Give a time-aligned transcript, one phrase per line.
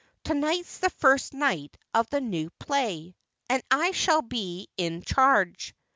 [0.23, 3.13] Tonight's the First Night of this new play,
[3.51, 5.75] and I shall be in charge."